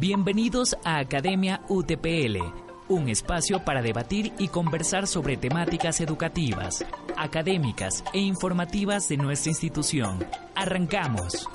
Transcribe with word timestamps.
Bienvenidos 0.00 0.76
a 0.84 0.98
Academia 0.98 1.60
UTPL, 1.68 2.38
un 2.86 3.08
espacio 3.08 3.64
para 3.64 3.82
debatir 3.82 4.32
y 4.38 4.46
conversar 4.46 5.08
sobre 5.08 5.36
temáticas 5.36 6.00
educativas, 6.00 6.86
académicas 7.16 8.04
e 8.14 8.20
informativas 8.20 9.08
de 9.08 9.16
nuestra 9.16 9.50
institución. 9.50 10.24
Arrancamos. 10.54 11.48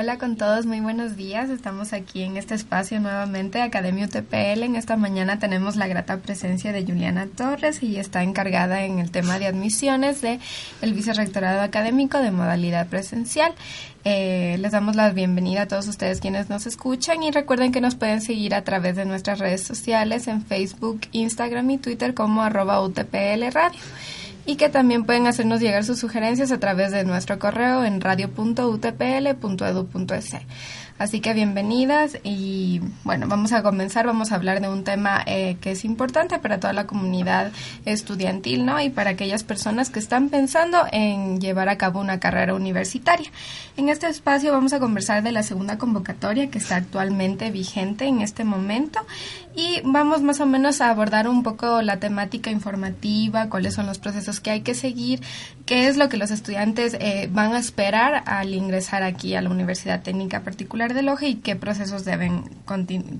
Hola 0.00 0.16
con 0.16 0.36
todos, 0.36 0.64
muy 0.64 0.80
buenos 0.80 1.14
días. 1.14 1.50
Estamos 1.50 1.92
aquí 1.92 2.22
en 2.22 2.38
este 2.38 2.54
espacio 2.54 3.00
nuevamente, 3.00 3.60
Academia 3.60 4.06
UTPL. 4.06 4.62
En 4.62 4.76
esta 4.76 4.96
mañana 4.96 5.38
tenemos 5.38 5.76
la 5.76 5.88
grata 5.88 6.16
presencia 6.16 6.72
de 6.72 6.86
Juliana 6.86 7.26
Torres 7.26 7.82
y 7.82 7.98
está 7.98 8.22
encargada 8.22 8.86
en 8.86 8.98
el 8.98 9.10
tema 9.10 9.38
de 9.38 9.48
admisiones 9.48 10.22
de 10.22 10.40
el 10.80 10.94
Vicerrectorado 10.94 11.60
Académico 11.60 12.16
de 12.16 12.30
modalidad 12.30 12.86
presencial. 12.86 13.52
Eh, 14.04 14.56
les 14.58 14.72
damos 14.72 14.96
la 14.96 15.10
bienvenida 15.10 15.62
a 15.62 15.68
todos 15.68 15.86
ustedes 15.86 16.22
quienes 16.22 16.48
nos 16.48 16.64
escuchan 16.66 17.22
y 17.22 17.30
recuerden 17.30 17.70
que 17.70 17.82
nos 17.82 17.94
pueden 17.94 18.22
seguir 18.22 18.54
a 18.54 18.64
través 18.64 18.96
de 18.96 19.04
nuestras 19.04 19.38
redes 19.38 19.64
sociales 19.64 20.28
en 20.28 20.42
Facebook, 20.42 21.02
Instagram 21.12 21.72
y 21.72 21.76
Twitter 21.76 22.14
como 22.14 22.40
arroba 22.40 22.80
UTPL 22.80 23.50
Radio 23.52 23.80
y 24.50 24.56
que 24.56 24.68
también 24.68 25.04
pueden 25.04 25.28
hacernos 25.28 25.60
llegar 25.60 25.84
sus 25.84 26.00
sugerencias 26.00 26.50
a 26.50 26.58
través 26.58 26.90
de 26.90 27.04
nuestro 27.04 27.38
correo 27.38 27.84
en 27.84 28.00
radio.utpl.edu.es. 28.00 30.32
Así 31.00 31.20
que 31.20 31.32
bienvenidas 31.32 32.18
y 32.24 32.82
bueno, 33.04 33.26
vamos 33.26 33.54
a 33.54 33.62
comenzar, 33.62 34.04
vamos 34.04 34.32
a 34.32 34.34
hablar 34.34 34.60
de 34.60 34.68
un 34.68 34.84
tema 34.84 35.22
eh, 35.24 35.56
que 35.58 35.70
es 35.70 35.86
importante 35.86 36.38
para 36.38 36.60
toda 36.60 36.74
la 36.74 36.86
comunidad 36.86 37.52
estudiantil, 37.86 38.66
¿no? 38.66 38.78
Y 38.82 38.90
para 38.90 39.08
aquellas 39.08 39.42
personas 39.42 39.88
que 39.88 39.98
están 39.98 40.28
pensando 40.28 40.84
en 40.92 41.40
llevar 41.40 41.70
a 41.70 41.78
cabo 41.78 42.00
una 42.00 42.20
carrera 42.20 42.52
universitaria. 42.52 43.30
En 43.78 43.88
este 43.88 44.08
espacio 44.08 44.52
vamos 44.52 44.74
a 44.74 44.78
conversar 44.78 45.22
de 45.22 45.32
la 45.32 45.42
segunda 45.42 45.78
convocatoria 45.78 46.50
que 46.50 46.58
está 46.58 46.76
actualmente 46.76 47.50
vigente 47.50 48.04
en 48.04 48.20
este 48.20 48.44
momento 48.44 49.00
y 49.56 49.80
vamos 49.84 50.20
más 50.20 50.40
o 50.40 50.46
menos 50.46 50.82
a 50.82 50.90
abordar 50.90 51.28
un 51.28 51.42
poco 51.42 51.80
la 51.80 51.98
temática 51.98 52.50
informativa, 52.50 53.48
cuáles 53.48 53.72
son 53.74 53.86
los 53.86 53.98
procesos 53.98 54.40
que 54.40 54.50
hay 54.50 54.60
que 54.60 54.74
seguir, 54.74 55.20
qué 55.66 55.88
es 55.88 55.96
lo 55.96 56.08
que 56.08 56.18
los 56.18 56.30
estudiantes 56.30 56.94
eh, 57.00 57.28
van 57.32 57.54
a 57.54 57.58
esperar 57.58 58.22
al 58.26 58.54
ingresar 58.54 59.02
aquí 59.02 59.34
a 59.34 59.40
la 59.40 59.50
Universidad 59.50 60.02
Técnica 60.02 60.40
Particular 60.40 60.89
de 60.94 61.02
Loja 61.02 61.26
y 61.26 61.36
qué 61.36 61.56
procesos 61.56 62.04
deben 62.04 62.44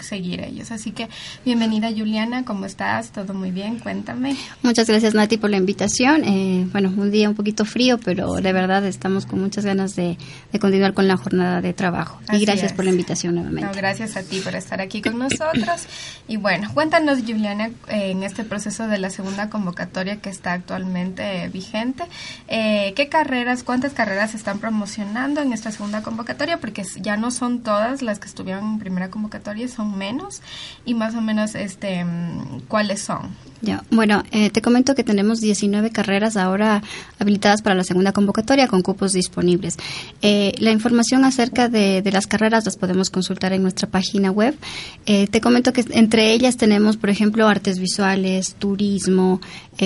seguir 0.02 0.40
ellos. 0.40 0.70
Así 0.70 0.92
que 0.92 1.08
bienvenida 1.44 1.90
Juliana, 1.90 2.44
¿cómo 2.44 2.66
estás? 2.66 3.12
¿Todo 3.12 3.34
muy 3.34 3.50
bien? 3.50 3.78
Cuéntame. 3.78 4.36
Muchas 4.62 4.86
gracias 4.86 5.14
Nati 5.14 5.36
por 5.36 5.50
la 5.50 5.56
invitación. 5.56 6.24
Eh, 6.24 6.66
bueno, 6.72 6.92
un 6.96 7.10
día 7.10 7.28
un 7.28 7.34
poquito 7.34 7.64
frío, 7.64 7.98
pero 7.98 8.36
de 8.36 8.52
verdad 8.52 8.84
estamos 8.86 9.26
con 9.26 9.40
muchas 9.40 9.64
ganas 9.64 9.96
de, 9.96 10.16
continuar 10.60 10.94
con 10.94 11.08
la 11.08 11.16
jornada 11.16 11.60
de 11.60 11.72
trabajo. 11.72 12.20
y 12.32 12.44
gracias 12.44 12.72
por 12.72 12.84
la 12.84 12.90
invitación 12.90 13.34
nuevamente. 13.34 13.76
gracias 13.76 14.16
a 14.16 14.22
ti 14.22 14.40
por 14.40 14.54
estar 14.54 14.80
aquí 14.80 15.02
con 15.02 15.18
nosotros. 15.18 15.86
Y 16.28 16.36
bueno, 16.36 16.70
cuéntanos 16.74 17.18
Juliana, 17.26 17.70
eh, 17.88 18.10
en 18.10 18.22
este 18.22 18.44
proceso 18.44 18.86
de 18.86 18.98
la 18.98 19.10
segunda 19.10 19.50
convocatoria 19.50 20.20
que 20.20 20.30
está 20.30 20.52
actualmente 20.52 21.48
vigente, 21.48 22.04
eh, 22.48 22.92
¿qué 22.94 23.08
carreras, 23.08 23.62
cuántas 23.62 23.92
carreras 23.92 24.32
se 24.32 24.36
están 24.36 24.58
promocionando 24.58 25.40
en 25.40 25.52
esta 25.52 25.72
segunda 25.72 26.02
convocatoria? 26.02 26.58
Porque 26.58 26.84
ya 27.00 27.16
no 27.16 27.30
son 27.30 27.49
todas 27.58 28.00
las 28.02 28.20
que 28.20 28.28
estuvieron 28.28 28.64
en 28.64 28.78
primera 28.78 29.10
convocatoria, 29.10 29.68
son 29.68 29.98
menos 29.98 30.40
y 30.84 30.94
más 30.94 31.14
o 31.16 31.20
menos 31.20 31.54
este 31.54 32.06
cuáles 32.68 33.02
son. 33.02 33.30
Ya, 33.62 33.84
bueno, 33.90 34.22
eh, 34.32 34.48
te 34.48 34.62
comento 34.62 34.94
que 34.94 35.04
tenemos 35.04 35.40
19 35.40 35.90
carreras 35.90 36.38
ahora 36.38 36.82
habilitadas 37.18 37.60
para 37.60 37.74
la 37.74 37.84
segunda 37.84 38.12
convocatoria 38.12 38.68
con 38.68 38.80
cupos 38.80 39.12
disponibles. 39.12 39.76
Eh, 40.22 40.54
la 40.58 40.70
información 40.70 41.26
acerca 41.26 41.68
de, 41.68 42.02
las 42.10 42.26
carreras 42.26 42.64
las 42.64 42.76
podemos 42.76 43.10
consultar 43.10 43.52
en 43.52 43.62
nuestra 43.62 43.86
página 43.86 44.30
web. 44.30 44.56
Eh, 45.04 45.26
te 45.26 45.42
comento 45.42 45.74
que 45.74 45.84
entre 45.90 46.32
ellas 46.32 46.56
tenemos, 46.56 46.96
por 46.96 47.10
ejemplo, 47.10 47.46
artes 47.46 47.78
visuales, 47.78 48.54
turismo, 48.54 49.40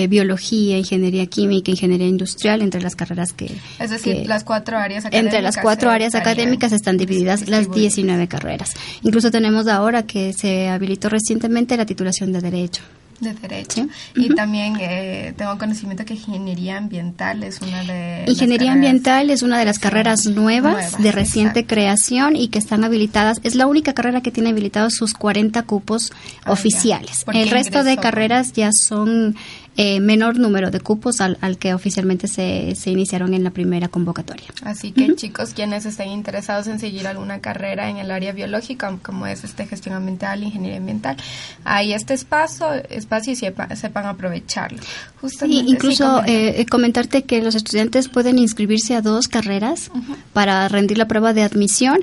biología, 0.09 0.77
ingeniería 0.77 1.27
química, 1.27 1.71
ingeniería 1.71 2.09
industrial, 2.09 2.63
entre 2.63 2.83
las 2.83 2.97
carreras 2.97 3.33
que... 3.33 3.55
Es 3.79 3.91
decir, 3.91 4.27
las 4.27 4.43
cuatro 4.43 4.77
áreas 4.77 5.05
académicas. 5.05 5.34
Entre 5.34 5.41
las 5.43 5.57
cuatro 5.57 5.89
áreas 5.89 6.17
académicas 6.17 6.73
están 6.73 6.97
divididas 6.97 7.49
las 7.49 7.71
19 7.71 8.27
carreras. 8.27 8.73
Incluso 9.03 9.31
tenemos 9.31 9.69
ahora 9.69 10.05
que 10.05 10.33
se 10.33 10.69
habilitó 10.69 11.11
recientemente 11.11 11.77
la 11.77 11.87
titulación 11.87 12.33
de 12.33 12.41
Derecho 12.41 12.83
de 13.25 13.35
derecho. 13.35 13.87
Y 14.15 14.35
también 14.35 14.77
eh, 14.81 15.35
tengo 15.37 15.59
conocimiento 15.59 16.05
que 16.05 16.15
ingeniería 16.15 16.77
ambiental 16.77 17.43
es 17.43 17.61
una 17.61 17.83
de 17.83 18.25
Ingeniería 18.27 18.73
ambiental 18.73 19.31
es 19.31 19.43
una 19.43 19.59
de 19.59 19.65
las 19.65 19.79
carreras 19.79 20.27
nuevas, 20.27 21.01
de 21.03 21.12
reciente 21.12 21.67
creación 21.67 22.37
y 22.37 22.49
que 22.49 22.59
están 22.59 22.84
habilitadas. 22.84 23.41
Es 23.43 23.55
la 23.55 23.67
única 23.67 23.93
carrera 23.93 24.21
que 24.21 24.31
tiene 24.31 24.51
habilitados 24.51 24.95
sus 24.95 25.15
40 25.15 25.63
cupos 25.63 26.13
ah, 26.45 26.53
oficiales. 26.53 27.25
El 27.33 27.51
resto 27.51 27.84
de 27.84 27.97
carreras 27.97 28.53
ya 28.53 28.73
son 28.73 29.37
eh, 29.77 29.99
menor 29.99 30.39
número 30.39 30.71
de 30.71 30.79
cupos 30.79 31.21
al, 31.21 31.37
al 31.41 31.59
que 31.59 31.75
oficialmente 31.75 32.29
se, 32.29 32.77
se, 32.77 32.91
iniciaron 32.91 33.35
en 33.35 33.43
la 33.43 33.51
primera 33.51 33.89
convocatoria. 33.89 34.47
Así 34.62 34.93
que 34.93 35.17
chicos, 35.17 35.53
quienes 35.53 35.85
estén 35.85 36.11
interesados 36.11 36.69
en 36.69 36.79
seguir 36.79 37.09
alguna 37.09 37.41
carrera 37.41 37.91
en 37.91 37.97
el 37.97 38.13
área 38.13 38.31
biológica, 38.31 38.97
como 39.03 39.27
es 39.27 39.43
este 39.43 39.67
gestión 39.67 39.97
ambiental, 39.97 40.45
ingeniería 40.45 40.79
ambiental, 40.79 41.17
hay 41.65 41.93
este 41.93 42.15
espacio, 42.15 42.73
espacio 42.89 43.33
y 43.33 43.37
sepan 43.37 44.07
aprovecharlo. 44.07 44.79
Justamente, 45.21 45.69
incluso 45.69 46.23
eh, 46.25 46.61
eh, 46.61 46.67
comentarte 46.67 47.25
que 47.25 47.43
los 47.43 47.57
estudiantes 47.57 48.09
pueden 48.09 48.39
inscribirse 48.39 48.95
a 48.95 49.01
dos 49.01 49.27
carreras 49.27 49.91
para 50.33 50.69
rendir 50.69 50.99
la 50.99 51.09
prueba 51.09 51.33
de 51.33 51.43
admisión. 51.43 51.99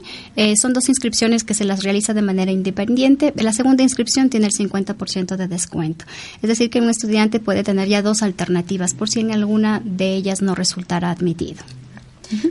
son 0.60 0.74
dos 0.74 0.90
inscripciones 0.90 1.46
que 1.46 1.54
se 1.54 1.64
las 1.64 1.84
realiza 1.84 2.14
de 2.14 2.22
manera 2.22 2.52
independiente. 2.52 3.32
La 3.38 3.54
segunda 3.54 3.84
inscripción 3.84 4.30
tiene 4.30 4.48
el 4.48 4.52
50% 4.52 5.38
de 5.38 5.48
descuento. 5.48 6.04
Es 6.42 6.50
decir, 6.50 6.70
que 6.70 6.82
un 6.82 6.90
estudiante 6.90 7.40
puede 7.40 7.61
tener 7.64 7.88
ya 7.88 8.02
dos 8.02 8.24
alternativas 8.24 8.94
por 8.94 9.10
si 9.10 9.20
en 9.20 9.32
alguna 9.32 9.82
de 9.84 10.14
ellas 10.16 10.42
no 10.42 10.56
resultara 10.56 11.12
admitido. 11.12 11.64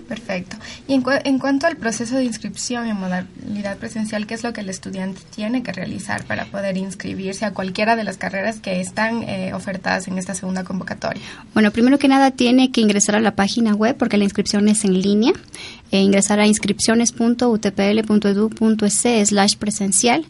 Perfecto. 0.09 0.57
Y 0.87 0.95
en, 0.95 1.05
en, 1.25 1.39
cuanto 1.39 1.67
al 1.67 1.77
proceso 1.77 2.17
de 2.17 2.25
inscripción 2.25 2.87
en 2.87 2.97
modalidad 2.97 3.79
presencial, 3.79 4.27
¿qué 4.27 4.35
es 4.35 4.43
lo 4.43 4.53
que 4.53 4.61
el 4.61 4.69
estudiante 4.69 5.21
tiene 5.35 5.63
que 5.63 5.73
realizar 5.73 6.25
para 6.25 6.45
poder 6.47 6.77
inscribirse 6.77 7.45
a 7.45 7.53
cualquiera 7.53 7.97
de 7.97 8.05
las 8.05 8.17
carreras 8.17 8.61
que 8.61 8.81
están 8.81 9.23
eh, 9.23 9.53
ofertadas 9.55 10.09
en 10.09 10.19
esta 10.19 10.35
segunda 10.35 10.65
convocatoria? 10.65 11.23
Bueno, 11.55 11.71
primero 11.71 11.99
que 11.99 12.09
nada 12.09 12.31
tiene 12.31 12.71
que 12.71 12.81
ingresar 12.81 13.15
a 13.15 13.21
la 13.21 13.35
página 13.35 13.75
web 13.75 13.97
porque 13.97 14.19
la 14.19 14.25
inscripción 14.25 14.69
es 14.69 14.85
en 14.85 15.01
línea. 15.01 15.33
E 15.91 16.01
ingresar 16.01 16.41
a 16.41 16.47
inscripciones.utpl.edu.es 16.47 19.29
slash 19.29 19.57
presencial 19.57 20.25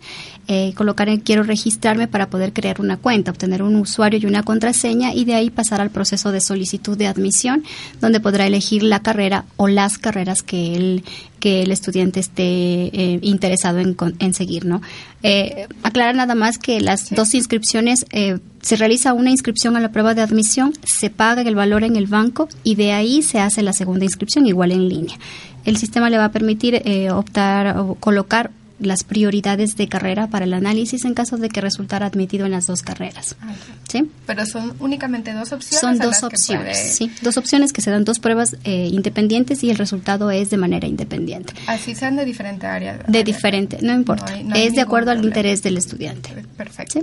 eh, 0.53 0.73
colocar 0.75 1.09
en 1.09 1.21
quiero 1.21 1.45
registrarme 1.45 2.09
para 2.09 2.29
poder 2.29 2.53
crear 2.53 2.81
una 2.81 2.97
cuenta, 2.97 3.31
obtener 3.31 3.63
un 3.63 3.77
usuario 3.77 4.19
y 4.19 4.27
una 4.27 4.43
contraseña 4.43 5.15
y 5.15 5.25
de 5.25 5.37
ahí 5.37 5.49
pasar 5.49 5.81
al 5.81 5.91
proceso 5.91 6.33
de 6.33 6.41
solicitud 6.41 6.99
de 6.99 7.07
admisión, 7.07 7.63
donde 8.01 8.19
podrá 8.19 8.49
elegir 8.49 8.83
la 8.83 8.99
carrera 8.99 9.45
o 9.57 9.69
las 9.69 9.97
carreras 9.97 10.43
que 10.43 10.75
el, 10.75 11.05
que 11.39 11.63
el 11.63 11.71
estudiante 11.71 12.19
esté 12.19 12.43
eh, 12.43 13.21
interesado 13.23 13.79
en, 13.79 13.97
en, 14.19 14.35
seguir. 14.35 14.65
¿no? 14.65 14.83
Eh, 15.23 15.69
aclarar 15.85 16.17
nada 16.17 16.35
más 16.35 16.59
que 16.59 16.81
las 16.81 17.11
dos 17.11 17.33
inscripciones 17.35 18.05
se 18.61 18.77
realiza 18.77 19.15
una 19.15 19.31
inscripción 19.31 19.77
a 19.77 19.81
la 19.81 19.93
prueba 19.93 20.15
de 20.15 20.23
admisión, 20.23 20.73
se 20.85 21.11
paga 21.11 21.43
el 21.43 21.55
valor 21.55 21.85
en 21.85 21.97
el 21.97 22.07
banco 22.07 22.49
y 22.65 22.75
de 22.75 22.93
ahí 22.93 23.23
se 23.23 23.39
hace 23.39 23.63
la 23.63 23.73
segunda 23.73 24.05
inscripción 24.05 24.47
igual 24.47 24.73
en 24.73 24.89
línea. 24.89 25.17
El 25.65 25.77
sistema 25.77 26.11
le 26.11 26.19
va 26.19 26.27
a 26.27 26.33
permitir 26.33 26.83
optar 27.11 27.79
o 27.79 27.95
colocar 27.95 28.51
las 28.81 29.05
prioridades 29.05 29.77
de 29.77 29.89
carrera 29.89 30.29
para 30.29 30.47
el 30.47 30.55
análisis 30.55 31.05
en 31.05 31.15
caso 31.15 31.37
de 31.37 31.49
que 31.49 31.61
resultara 31.61 32.07
admitido 32.07 32.47
en 32.47 32.53
las 32.53 32.67
dos 32.67 32.83
carreras. 32.83 33.37
¿Sí? 33.89 34.11
Pero 34.27 34.47
son 34.47 34.75
únicamente 34.81 35.33
dos 35.33 35.53
opciones. 35.53 35.81
Son 35.81 35.99
dos 35.99 36.23
opciones, 36.23 36.79
sí. 36.79 37.11
Dos 37.21 37.37
opciones 37.37 37.73
que 37.73 37.83
se 37.83 37.91
dan 37.91 38.05
dos 38.05 38.19
pruebas 38.19 38.57
eh, 38.65 38.89
independientes 38.91 39.63
y 39.63 39.71
el 39.71 39.77
resultado 39.77 40.31
es 40.31 40.51
de 40.51 40.57
manera 40.57 40.87
independiente. 40.87 41.53
Así 41.67 41.95
sean 41.95 42.17
de 42.17 42.25
diferente 42.25 42.67
área. 42.67 42.99
De 43.07 43.23
diferente, 43.23 43.79
no 43.83 43.93
importa. 43.93 44.35
es 44.55 44.75
de 44.75 44.81
acuerdo 44.81 45.11
al 45.11 45.25
interés 45.25 45.63
del 45.63 45.77
estudiante. 45.77 46.31
Perfecto. 46.57 47.01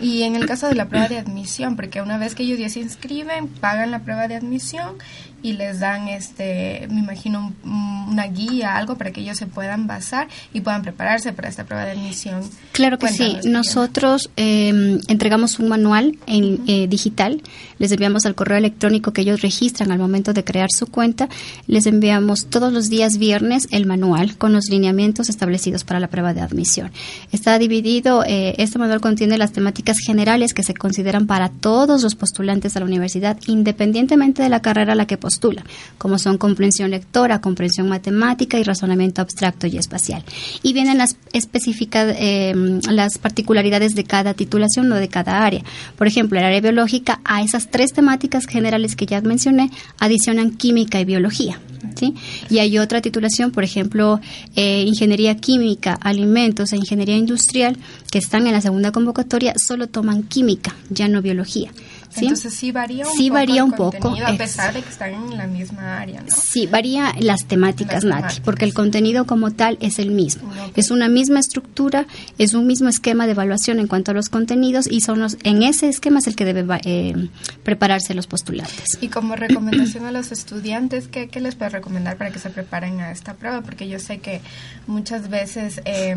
Y 0.00 0.22
en 0.22 0.36
el 0.36 0.46
caso 0.46 0.68
de 0.68 0.74
la 0.74 0.88
prueba 0.88 1.08
de 1.08 1.18
admisión, 1.18 1.76
porque 1.76 2.00
una 2.00 2.18
vez 2.18 2.34
que 2.34 2.44
ellos 2.44 2.58
ya 2.58 2.68
se 2.68 2.80
inscriben, 2.80 3.48
pagan 3.48 3.90
la 3.90 4.00
prueba 4.00 4.28
de 4.28 4.36
admisión 4.36 4.96
y 5.42 5.54
les 5.54 5.80
dan, 5.80 6.08
este, 6.08 6.86
me 6.90 7.00
imagino, 7.00 7.52
una 7.64 8.26
guía, 8.26 8.76
algo 8.76 8.96
para 8.96 9.10
que 9.10 9.20
ellos 9.20 9.38
se 9.38 9.46
puedan 9.46 9.86
basar 9.86 10.28
y 10.52 10.60
puedan 10.60 10.82
preparar 10.82 10.98
prepararse 10.98 11.32
para 11.32 11.48
esta 11.48 11.64
prueba 11.64 11.84
de 11.84 11.92
admisión? 11.92 12.42
Claro 12.72 12.98
que 12.98 13.08
sí. 13.08 13.36
Nosotros 13.44 14.30
eh, 14.36 14.98
entregamos 15.06 15.60
un 15.60 15.68
manual 15.68 16.18
en 16.26 16.60
eh, 16.66 16.88
digital, 16.88 17.40
les 17.78 17.92
enviamos 17.92 18.26
al 18.26 18.34
correo 18.34 18.58
electrónico 18.58 19.12
que 19.12 19.20
ellos 19.20 19.42
registran 19.42 19.92
al 19.92 19.98
momento 20.00 20.32
de 20.32 20.42
crear 20.42 20.68
su 20.74 20.88
cuenta, 20.88 21.28
les 21.68 21.86
enviamos 21.86 22.46
todos 22.46 22.72
los 22.72 22.90
días 22.90 23.18
viernes 23.18 23.68
el 23.70 23.86
manual 23.86 24.36
con 24.36 24.52
los 24.52 24.64
lineamientos 24.68 25.28
establecidos 25.28 25.84
para 25.84 26.00
la 26.00 26.08
prueba 26.08 26.34
de 26.34 26.40
admisión. 26.40 26.90
Está 27.30 27.58
dividido, 27.60 28.24
eh, 28.24 28.56
este 28.58 28.80
manual 28.80 29.00
contiene 29.00 29.38
las 29.38 29.52
temáticas 29.52 29.98
generales 30.04 30.52
que 30.52 30.64
se 30.64 30.74
consideran 30.74 31.28
para 31.28 31.48
todos 31.48 32.02
los 32.02 32.16
postulantes 32.16 32.76
a 32.76 32.80
la 32.80 32.86
universidad, 32.86 33.38
independientemente 33.46 34.42
de 34.42 34.48
la 34.48 34.62
carrera 34.62 34.94
a 34.94 34.96
la 34.96 35.06
que 35.06 35.16
postula, 35.28 35.62
como 35.98 36.18
son 36.18 36.38
comprensión 36.38 36.90
lectora, 36.90 37.42
comprensión 37.42 37.86
matemática 37.86 38.58
y 38.58 38.62
razonamiento 38.62 39.20
abstracto 39.20 39.66
y 39.66 39.76
espacial. 39.76 40.24
Y 40.62 40.72
vienen 40.72 40.96
las 40.96 41.16
específicas, 41.34 42.14
eh, 42.18 42.54
las 42.90 43.18
particularidades 43.18 43.94
de 43.94 44.04
cada 44.04 44.32
titulación 44.32 44.90
o 44.90 44.96
de 44.96 45.08
cada 45.08 45.44
área. 45.44 45.62
Por 45.98 46.06
ejemplo, 46.06 46.38
el 46.38 46.46
área 46.46 46.62
biológica, 46.62 47.20
a 47.24 47.42
esas 47.42 47.70
tres 47.70 47.92
temáticas 47.92 48.46
generales 48.46 48.96
que 48.96 49.04
ya 49.04 49.20
mencioné, 49.20 49.70
adicionan 49.98 50.52
química 50.52 50.98
y 50.98 51.04
biología. 51.04 51.60
¿sí? 51.94 52.14
Y 52.48 52.58
hay 52.60 52.78
otra 52.78 53.02
titulación, 53.02 53.50
por 53.50 53.64
ejemplo, 53.64 54.20
eh, 54.56 54.84
ingeniería 54.86 55.36
química, 55.36 55.92
alimentos 56.00 56.72
e 56.72 56.76
ingeniería 56.76 57.16
industrial, 57.16 57.76
que 58.10 58.18
están 58.18 58.46
en 58.46 58.52
la 58.52 58.62
segunda 58.62 58.92
convocatoria, 58.92 59.52
solo 59.58 59.88
toman 59.88 60.22
química, 60.22 60.74
ya 60.88 61.06
no 61.06 61.20
biología. 61.20 61.70
Entonces 62.16 62.54
sí 62.54 62.72
varía 62.72 63.06
un 63.06 63.12
sí 63.12 63.28
poco. 63.28 63.34
varía 63.34 63.64
un 63.64 63.72
poco. 63.72 64.16
A 64.24 64.36
pesar 64.36 64.72
de 64.72 64.82
que 64.82 64.88
están 64.88 65.14
en 65.14 65.36
la 65.36 65.46
misma 65.46 66.00
área, 66.00 66.20
¿no? 66.20 66.28
Sí, 66.28 66.66
varía 66.66 67.12
las 67.18 67.46
temáticas, 67.46 68.04
Nati, 68.04 68.40
porque 68.40 68.64
el 68.64 68.74
contenido 68.74 69.26
como 69.26 69.52
tal 69.52 69.78
es 69.80 69.98
el 69.98 70.10
mismo. 70.10 70.50
Es 70.74 70.90
una 70.90 71.08
misma 71.08 71.40
estructura, 71.40 72.06
es 72.38 72.54
un 72.54 72.66
mismo 72.66 72.88
esquema 72.88 73.26
de 73.26 73.32
evaluación 73.32 73.78
en 73.78 73.86
cuanto 73.86 74.10
a 74.10 74.14
los 74.14 74.28
contenidos 74.28 74.86
y 74.86 75.00
son 75.00 75.20
los, 75.20 75.36
en 75.42 75.62
ese 75.62 75.88
esquema 75.88 76.18
es 76.20 76.26
el 76.26 76.36
que 76.36 76.44
debe 76.44 76.64
eh, 76.84 77.28
prepararse 77.62 78.14
los 78.14 78.26
postulantes. 78.26 78.98
Y 79.00 79.08
como 79.08 79.36
recomendación 79.36 80.06
a 80.06 80.12
los 80.12 80.32
estudiantes, 80.32 81.08
¿qué, 81.08 81.28
¿qué, 81.28 81.40
les 81.40 81.54
puede 81.54 81.70
recomendar 81.70 82.16
para 82.16 82.30
que 82.30 82.38
se 82.38 82.50
preparen 82.50 83.00
a 83.00 83.10
esta 83.12 83.34
prueba? 83.34 83.60
Porque 83.60 83.88
yo 83.88 83.98
sé 83.98 84.18
que 84.18 84.40
muchas 84.86 85.28
veces... 85.28 85.80
Eh, 85.84 86.16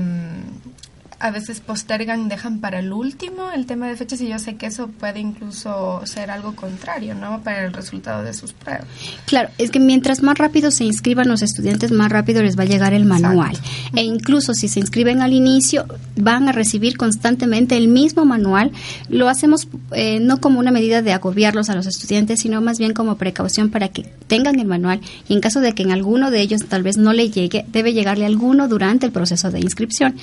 a 1.21 1.29
veces 1.29 1.59
postergan, 1.59 2.29
dejan 2.29 2.59
para 2.59 2.79
el 2.79 2.91
último 2.91 3.51
el 3.51 3.67
tema 3.67 3.87
de 3.87 3.95
fechas 3.95 4.19
y 4.21 4.27
yo 4.27 4.39
sé 4.39 4.55
que 4.55 4.65
eso 4.65 4.87
puede 4.87 5.19
incluso 5.19 6.01
ser 6.05 6.31
algo 6.31 6.55
contrario, 6.55 7.13
¿no? 7.13 7.41
Para 7.43 7.65
el 7.65 7.73
resultado 7.73 8.23
de 8.23 8.33
sus 8.33 8.53
pruebas. 8.53 8.85
Claro, 9.25 9.49
es 9.59 9.69
que 9.69 9.79
mientras 9.79 10.23
más 10.23 10.37
rápido 10.37 10.71
se 10.71 10.83
inscriban 10.83 11.27
los 11.27 11.43
estudiantes, 11.43 11.91
más 11.91 12.11
rápido 12.11 12.41
les 12.41 12.57
va 12.57 12.63
a 12.63 12.65
llegar 12.65 12.93
el 12.93 13.05
manual. 13.05 13.51
Exacto. 13.51 13.97
E 13.97 14.03
incluso 14.03 14.53
si 14.53 14.67
se 14.67 14.79
inscriben 14.79 15.21
al 15.21 15.33
inicio, 15.33 15.85
van 16.15 16.49
a 16.49 16.51
recibir 16.51 16.97
constantemente 16.97 17.77
el 17.77 17.87
mismo 17.87 18.25
manual. 18.25 18.71
Lo 19.07 19.29
hacemos 19.29 19.67
eh, 19.91 20.19
no 20.19 20.41
como 20.41 20.59
una 20.59 20.71
medida 20.71 21.03
de 21.03 21.13
agobiarlos 21.13 21.69
a 21.69 21.75
los 21.75 21.85
estudiantes, 21.85 22.41
sino 22.41 22.61
más 22.61 22.79
bien 22.79 22.93
como 22.93 23.17
precaución 23.17 23.69
para 23.69 23.89
que 23.89 24.03
tengan 24.27 24.59
el 24.59 24.67
manual 24.67 25.01
y 25.29 25.33
en 25.33 25.41
caso 25.41 25.61
de 25.61 25.73
que 25.73 25.83
en 25.83 25.91
alguno 25.91 26.31
de 26.31 26.41
ellos 26.41 26.65
tal 26.67 26.81
vez 26.81 26.97
no 26.97 27.13
le 27.13 27.29
llegue, 27.29 27.65
debe 27.67 27.93
llegarle 27.93 28.25
alguno 28.25 28.67
durante 28.67 29.05
el 29.05 29.11
proceso 29.11 29.51
de 29.51 29.59
inscripción 29.59 30.15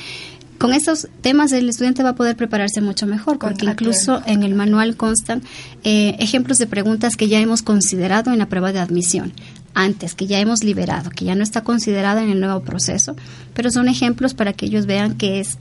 con 0.58 0.72
esos 0.72 1.08
temas 1.20 1.52
el 1.52 1.69
estudiante 1.69 2.02
va 2.02 2.10
a 2.10 2.14
poder 2.14 2.37
prepararse 2.37 2.81
mucho 2.81 3.06
mejor, 3.06 3.38
porque 3.38 3.64
incluso 3.64 4.22
en 4.26 4.43
el 4.43 4.55
manual 4.55 4.96
constan 4.96 5.43
eh, 5.84 6.16
ejemplos 6.19 6.58
de 6.58 6.66
preguntas 6.66 7.16
que 7.16 7.28
ya 7.28 7.38
hemos 7.38 7.62
considerado 7.62 8.32
en 8.32 8.38
la 8.38 8.46
prueba 8.46 8.72
de 8.72 8.81
admisión 8.81 9.32
antes, 9.75 10.14
que 10.14 10.26
ya 10.26 10.40
hemos 10.40 10.64
liberado, 10.64 11.10
que 11.10 11.25
ya 11.25 11.37
no 11.37 11.44
está 11.44 11.62
considerada 11.62 12.22
en 12.22 12.31
el 12.31 12.40
nuevo 12.40 12.60
proceso, 12.60 13.14
pero 13.55 13.70
son 13.70 13.88
ejemplos 13.88 14.34
para 14.34 14.52
que 14.52 14.66
ellos 14.66 14.87
vean 14.87 15.16
que 15.16 15.40
es 15.40 15.58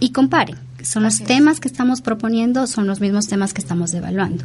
y 0.00 0.10
comparen. 0.10 0.56
Son 0.82 1.02
los 1.02 1.14
Así 1.14 1.24
temas 1.24 1.54
es. 1.54 1.60
que 1.60 1.68
estamos 1.68 2.00
proponiendo, 2.00 2.66
son 2.66 2.86
los 2.86 3.00
mismos 3.00 3.26
temas 3.28 3.54
que 3.54 3.60
estamos 3.60 3.94
evaluando. 3.94 4.44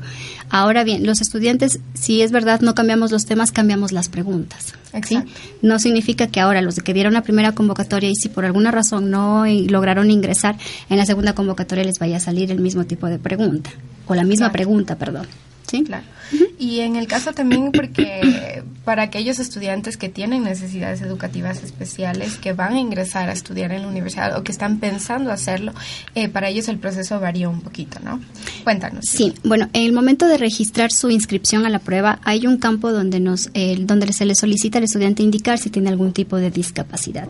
Ahora 0.50 0.84
bien, 0.84 1.06
los 1.06 1.22
estudiantes, 1.22 1.80
si 1.94 2.22
es 2.22 2.32
verdad, 2.32 2.62
no 2.62 2.76
cambiamos 2.76 3.12
los 3.12 3.26
temas, 3.26 3.52
cambiamos 3.52 3.92
las 3.92 4.10
preguntas. 4.10 4.74
¿sí? 5.06 5.20
No 5.62 5.80
significa 5.80 6.28
que 6.28 6.40
ahora 6.40 6.62
los 6.62 6.76
que 6.76 6.94
dieron 6.94 7.14
la 7.14 7.22
primera 7.24 7.52
convocatoria 7.54 8.10
y 8.10 8.16
si 8.16 8.30
por 8.30 8.46
alguna 8.46 8.72
razón 8.72 9.10
no 9.12 9.46
lograron 9.46 10.10
ingresar, 10.12 10.58
en 10.90 10.98
la 10.98 11.06
segunda 11.06 11.34
convocatoria 11.34 11.84
les 11.84 12.00
vaya 12.00 12.18
a 12.18 12.22
salir 12.22 12.52
el 12.52 12.60
mismo 12.60 12.86
tipo 12.86 13.08
de 13.08 13.20
pregunta, 13.20 13.70
o 14.08 14.16
la 14.16 14.24
misma 14.24 14.52
pregunta, 14.52 14.96
perdón. 14.98 15.28
¿Sí? 15.70 15.84
Claro. 15.84 16.06
Uh 16.32 16.36
-huh. 16.36 16.48
Y 16.60 16.80
en 16.80 16.96
el 16.96 17.08
caso 17.08 17.34
también 17.34 17.72
porque 17.72 18.64
para 18.88 19.04
aquellos 19.04 19.38
estudiantes 19.40 19.98
que 19.98 20.08
tienen 20.08 20.44
necesidades 20.46 21.02
educativas 21.02 21.62
especiales, 21.62 22.38
que 22.38 22.54
van 22.54 22.74
a 22.74 22.80
ingresar 22.80 23.30
a 23.30 23.34
estudiar 23.34 23.74
en 23.74 23.82
la 23.82 23.90
universidad 23.90 24.38
o 24.38 24.44
que 24.44 24.52
están 24.54 24.80
pensando 24.80 25.32
hacerlo, 25.32 25.74
eh, 26.16 26.30
para 26.30 26.48
ellos 26.48 26.70
el 26.70 26.78
proceso 26.78 27.20
varía 27.20 27.50
un 27.50 27.60
poquito, 27.60 28.00
¿no? 28.02 28.22
Cuéntanos. 28.64 29.04
Sí, 29.06 29.34
bueno, 29.44 29.70
en 29.74 29.84
el 29.84 29.92
momento 29.92 30.26
de 30.28 30.38
registrar 30.38 30.92
su 30.94 31.10
inscripción 31.10 31.66
a 31.66 31.70
la 31.70 31.80
prueba, 31.80 32.20
hay 32.24 32.48
un 32.48 32.60
campo 32.60 32.94
donde, 32.94 33.20
nos, 33.20 33.50
eh, 33.54 33.76
donde 33.80 34.14
se 34.14 34.26
le 34.26 34.36
solicita 34.36 34.78
al 34.78 34.86
estudiante 34.86 35.22
indicar 35.22 35.58
si 35.58 35.70
tiene 35.70 35.90
algún 35.90 36.14
tipo 36.14 36.38
de 36.38 36.50
discapacidad 36.50 37.28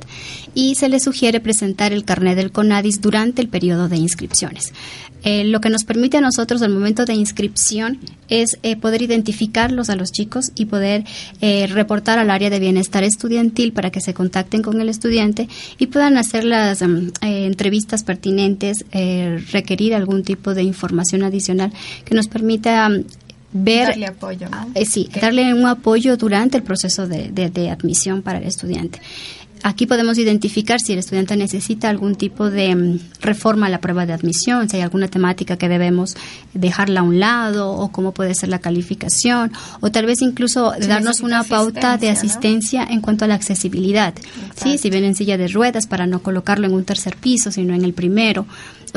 y 0.54 0.75
se 0.75 0.90
le 0.90 1.00
sugiere 1.00 1.40
presentar 1.40 1.92
el 1.92 2.06
carnet 2.06 2.36
del 2.36 2.51
CONADIS 2.51 3.01
durante 3.01 3.42
el 3.42 3.48
periodo 3.48 3.90
de 3.90 3.98
inscripciones. 3.98 4.74
Eh, 5.24 5.44
lo 5.44 5.60
que 5.60 5.69
nos 5.69 5.83
permite 5.83 6.18
a 6.18 6.22
nosotros 6.22 6.62
al 6.62 6.72
momento 6.72 7.06
de 7.06 7.16
inscripción 7.16 8.00
es 8.30 8.58
eh, 8.64 8.76
poder 8.76 9.02
identificarlos 9.02 9.90
a 9.90 9.96
los 9.96 10.12
chicos 10.12 10.52
y 10.56 10.66
poder 10.66 11.04
eh, 11.42 11.68
reportar 11.68 12.20
al 12.20 12.30
área 12.30 12.50
de 12.50 12.60
bienestar 12.60 13.04
estudiantil 13.04 13.74
para 13.74 13.92
que 13.92 14.02
se 14.02 14.14
contacten 14.14 14.62
con 14.62 14.82
el 14.82 14.90
estudiante 14.90 15.48
y 15.78 15.88
puedan 15.88 16.18
hacer 16.18 16.44
las 16.44 16.82
um, 16.82 17.12
entrevistas 17.22 18.04
pertinentes, 18.04 18.86
requerir 19.52 19.94
algún 19.94 20.24
tipo 20.24 20.54
de 20.54 20.64
información 20.64 21.24
adicional 21.24 21.72
que 22.06 22.16
nos 22.16 22.28
permita 22.28 22.88
um, 22.88 23.04
ver 23.54 23.88
darle 23.90 24.08
apoyo 24.08 24.50
¿no? 24.50 24.72
eh, 24.76 24.86
sí 24.86 25.08
okay. 25.10 25.22
darle 25.22 25.54
un 25.54 25.66
apoyo 25.66 26.18
durante 26.18 26.58
el 26.58 26.64
proceso 26.64 27.08
de, 27.08 27.30
de, 27.30 27.50
de, 27.50 27.70
admisión 27.70 28.22
para 28.22 28.40
el 28.40 28.46
estudiante 28.46 29.00
Aquí 29.63 29.86
podemos 29.86 30.18
identificar 30.18 30.80
si 30.80 30.94
el 30.94 31.00
estudiante 31.00 31.36
necesita 31.36 31.89
algún 31.89 32.15
tipo 32.15 32.50
de 32.50 32.75
um, 32.75 33.00
reforma 33.21 33.68
a 33.68 33.69
la 33.69 33.81
prueba 33.81 34.06
de 34.06 34.13
admisión, 34.13 34.69
si 34.69 34.77
hay 34.77 34.83
alguna 34.83 35.07
temática 35.07 35.57
que 35.57 35.68
debemos 35.68 36.15
dejarla 36.54 37.01
a 37.01 37.04
un 37.04 37.19
lado 37.19 37.71
o 37.71 37.92
cómo 37.92 38.13
puede 38.13 38.36
ser 38.36 38.50
la 38.50 38.59
calificación 38.59 39.51
o 39.80 39.92
tal 39.92 40.06
vez 40.06 40.21
incluso 40.21 40.74
si 40.80 40.88
darnos 40.88 41.21
una 41.21 41.44
pauta 41.44 41.98
de 41.98 42.09
asistencia 42.09 42.86
¿no? 42.86 42.92
en 42.92 43.01
cuanto 43.01 43.25
a 43.25 43.27
la 43.27 43.36
accesibilidad. 43.36 44.13
¿sí? 44.56 44.77
Si 44.77 44.89
viene 44.89 45.07
en 45.07 45.15
silla 45.15 45.38
de 45.38 45.48
ruedas 45.48 45.88
para 45.88 46.07
no 46.07 46.21
colocarlo 46.21 46.68
en 46.68 46.74
un 46.74 46.86
tercer 46.86 47.15
piso, 47.18 47.51
sino 47.51 47.74
en 47.74 47.83
el 47.83 47.94
primero. 47.94 48.45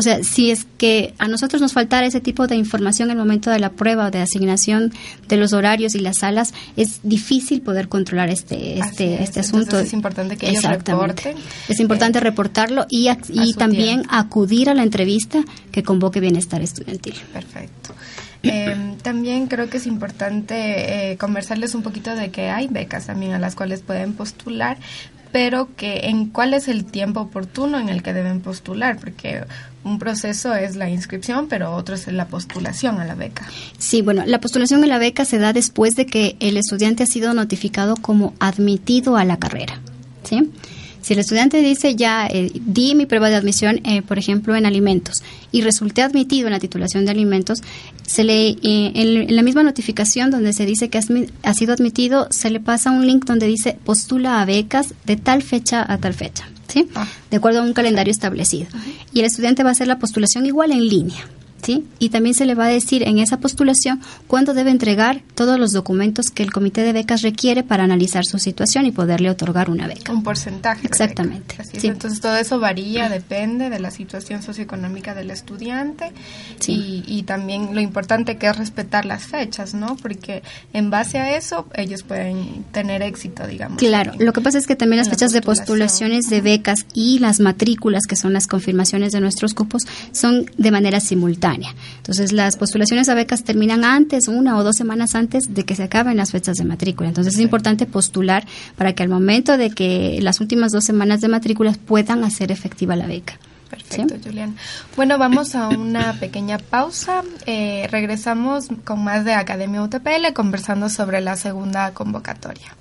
O 0.01 0.03
sea, 0.03 0.25
si 0.25 0.51
es 0.51 0.67
que 0.79 1.13
a 1.19 1.29
nosotros 1.29 1.61
nos 1.61 1.75
faltara 1.75 2.07
ese 2.07 2.23
tipo 2.23 2.47
de 2.47 2.57
información 2.57 3.11
en 3.11 3.19
el 3.19 3.19
momento 3.19 3.51
de 3.51 3.59
la 3.59 3.73
prueba 3.73 4.07
o 4.07 4.11
de 4.11 4.21
asignación 4.21 4.95
de 5.29 5.37
los 5.37 5.53
horarios 5.53 5.95
y 5.95 5.99
las 5.99 6.21
salas, 6.21 6.55
es 6.75 7.01
difícil 7.03 7.61
poder 7.61 7.91
controlar 7.91 8.31
este 8.31 8.79
este, 8.79 9.17
es. 9.17 9.21
este 9.21 9.41
asunto. 9.41 9.65
Entonces 9.65 9.89
es 9.89 9.93
importante 9.93 10.39
que 10.39 10.49
ellos 10.49 10.65
reporten. 10.65 11.37
Es 11.69 11.81
importante 11.81 12.17
eh, 12.17 12.23
reportarlo 12.23 12.87
y, 12.89 13.11
y 13.29 13.53
también 13.53 14.01
tiempo. 14.01 14.15
acudir 14.15 14.71
a 14.71 14.75
la 14.75 14.85
entrevista 14.85 15.45
que 15.71 15.83
convoque 15.83 16.19
bienestar 16.19 16.63
estudiantil. 16.63 17.17
Perfecto. 17.35 17.95
Eh, 18.43 18.97
también 19.03 19.49
creo 19.49 19.69
que 19.69 19.77
es 19.77 19.87
importante 19.87 21.11
eh, 21.13 21.19
conversarles 21.19 21.75
un 21.75 21.83
poquito 21.83 22.15
de 22.15 22.31
que 22.31 22.49
hay 22.49 22.69
becas 22.69 23.09
también 23.09 23.33
a 23.33 23.39
las 23.39 23.55
cuales 23.55 23.83
pueden 23.83 24.15
postular, 24.15 24.79
pero 25.33 25.69
que 25.77 26.09
en 26.09 26.27
cuál 26.27 26.55
es 26.55 26.69
el 26.69 26.85
tiempo 26.85 27.21
oportuno 27.21 27.79
en 27.79 27.89
el 27.89 28.03
que 28.03 28.13
deben 28.13 28.41
postular, 28.41 28.99
porque 28.99 29.45
un 29.85 29.99
proceso 29.99 30.55
es 30.55 30.77
la 30.77 30.91
inscripción, 30.91 31.47
pero 31.49 31.75
otro 31.75 31.95
es 31.95 32.07
la 32.09 32.27
postulación 32.27 33.01
a 33.01 33.05
la 33.05 33.15
beca. 33.15 33.49
Sí, 33.79 34.03
bueno, 34.03 34.25
la 34.27 34.41
postulación 34.41 34.85
a 34.85 34.87
la 34.87 34.99
beca 34.99 35.25
se 35.25 35.39
da 35.39 35.53
después 35.53 35.97
de 35.97 36.07
que 36.07 36.37
el 36.41 36.57
estudiante 36.57 37.05
ha 37.05 37.07
sido 37.07 37.33
notificado 37.33 37.97
como 37.97 38.35
admitido 38.41 39.17
a 39.17 39.25
la 39.25 39.39
carrera, 39.39 39.81
¿sí? 40.25 40.51
Si 41.03 41.15
el 41.15 41.19
estudiante 41.19 41.61
dice 41.63 41.95
ya 41.97 42.27
eh, 42.27 42.51
di 42.55 42.95
mi 42.95 43.07
prueba 43.07 43.31
de 43.31 43.37
admisión, 43.37 43.81
eh, 43.85 44.03
por 44.03 44.19
ejemplo, 44.19 44.55
en 44.57 44.67
alimentos 44.67 45.23
y 45.53 45.63
resulté 45.63 46.03
admitido 46.03 46.49
en 46.49 46.53
la 46.53 46.61
titulación 46.61 47.05
de 47.05 47.11
alimentos, 47.11 47.61
se 48.07 48.25
le 48.25 48.49
eh, 48.49 48.59
en, 48.63 48.95
en, 48.95 49.37
la 49.37 49.43
misma 49.43 49.63
notificación 49.63 50.31
donde 50.31 50.53
se 50.53 50.67
dice 50.67 50.91
que 50.91 50.99
has, 50.99 51.09
ha 51.43 51.55
sido 51.55 51.73
admitido, 51.73 52.29
se 52.31 52.51
le 52.51 52.61
pasa 52.61 52.91
un 52.91 53.07
link 53.07 53.25
donde 53.25 53.47
dice 53.47 53.77
postula 53.85 54.41
a 54.41 54.45
becas 54.45 54.95
de 55.07 55.17
tal 55.17 55.43
fecha 55.43 55.85
a 55.91 55.99
tal 55.99 56.15
fecha, 56.15 56.49
¿sí? 56.69 56.89
Ah. 56.95 57.07
De 57.31 57.37
acuerdo 57.39 57.61
a 57.61 57.63
un 57.63 57.73
calendario 57.73 58.11
establecido. 58.11 58.67
Y 59.13 59.21
el 59.21 59.27
estudiante 59.27 59.63
va 59.63 59.71
a 59.71 59.73
hacer 59.73 59.87
la 59.87 59.99
postulación 59.99 60.47
igual 60.47 60.73
en 60.73 60.87
línea. 60.87 61.25
¿Sí? 61.63 61.87
Y 61.99 62.11
también 62.11 62.35
se 62.35 62.47
le 62.47 62.55
va 62.55 62.67
a 62.67 62.69
decir 62.69 63.03
en 63.07 63.19
esa 63.19 63.39
postulación 63.39 64.01
cuándo 64.27 64.55
debe 64.55 64.71
entregar 64.71 65.23
todos 65.35 65.59
los 65.59 65.73
documentos 65.73 66.31
que 66.31 66.43
el 66.43 66.53
comité 66.53 66.83
de 66.83 66.93
becas 66.93 67.23
requiere 67.23 67.63
para 67.63 67.85
analizar 67.85 68.25
su 68.25 68.39
situación 68.39 68.87
y 68.87 68.93
poderle 68.93 69.31
otorgar 69.31 69.71
una 69.71 69.87
beca. 69.87 70.13
Un 70.13 70.23
porcentaje. 70.23 70.87
Exactamente. 70.87 71.57
Entonces 71.83 72.21
todo 72.21 72.37
eso 72.37 72.61
varía, 72.61 73.09
depende 73.09 73.71
de 73.71 73.81
la 73.81 73.91
situación 73.91 74.43
socioeconómica 74.43 75.15
del 75.15 75.31
estudiante 75.31 76.13
y, 76.67 77.03
y, 77.07 77.23
también 77.25 77.75
lo 77.75 77.81
importante 77.81 78.37
que 78.37 78.47
es 78.47 78.57
respetar 78.57 79.05
las 79.05 79.25
fechas, 79.25 79.75
¿no? 79.75 79.97
Porque 79.97 80.43
en 80.73 80.91
base 80.91 81.19
a 81.19 81.37
eso 81.37 81.67
ellos 81.75 82.03
pueden 82.03 82.65
tener 82.73 83.03
éxito, 83.03 83.47
digamos. 83.47 83.79
Claro, 83.79 84.13
lo 84.19 84.33
que 84.33 84.41
pasa 84.41 84.59
es 84.59 84.67
que 84.67 84.77
también 84.77 84.99
las 84.99 85.11
fechas 85.11 85.33
de 85.33 85.43
postulaciones 85.43 86.29
de 86.29 86.41
becas 86.41 86.87
y 86.95 87.19
las 87.19 87.41
matrículas, 87.41 88.07
que 88.07 88.17
son 88.17 88.33
las 88.33 88.47
confirmaciones 88.47 89.13
de 89.13 89.21
nuestros 89.21 89.55
cupos, 89.55 89.87
son 90.13 90.47
de 90.57 90.71
manera 90.71 91.01
simultánea. 91.01 91.50
Entonces 91.97 92.33
las 92.33 92.57
postulaciones 92.57 93.09
a 93.09 93.15
becas 93.15 93.45
terminan 93.45 93.85
antes, 93.85 94.29
una 94.29 94.57
o 94.57 94.65
dos 94.65 94.77
semanas 94.77 95.15
antes 95.15 95.55
de 95.55 95.65
que 95.65 95.75
se 95.75 95.85
acaben 95.85 96.17
las 96.17 96.33
fechas 96.33 96.57
de 96.57 96.65
matrícula. 96.65 97.09
Entonces 97.09 97.35
es 97.35 97.41
importante 97.41 97.87
postular 97.87 98.47
para 98.77 98.95
que 98.95 99.03
al 99.03 99.09
momento 99.09 99.57
de 99.57 99.71
que 99.71 100.19
las 100.23 100.41
últimas 100.41 100.73
dos 100.73 100.85
semanas 100.85 101.21
de 101.21 101.29
matrículas 101.29 101.79
puedan 101.79 102.25
hacer 102.25 102.53
efectiva 102.53 102.97
la 102.97 103.07
beca. 103.07 103.39
Perfecto, 103.71 104.17
Julián. 104.25 104.57
Bueno, 104.97 105.17
vamos 105.17 105.55
a 105.55 105.69
una 105.69 106.19
pequeña 106.19 106.59
pausa. 106.59 107.23
Eh, 107.47 107.87
regresamos 107.91 108.67
con 108.85 109.05
más 109.05 109.25
de 109.25 109.35
Academia 109.35 109.83
UTPL 109.83 110.33
conversando 110.35 110.89
sobre 110.89 111.21
la 111.21 111.37
segunda 111.37 111.93
convocatoria. 111.93 112.75